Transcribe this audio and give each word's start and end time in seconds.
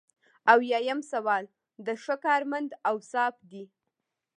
اویایم 0.53 0.99
سوال 1.11 1.43
د 1.85 1.87
ښه 2.03 2.15
کارمند 2.25 2.69
اوصاف 2.89 3.35
دي. 3.51 3.63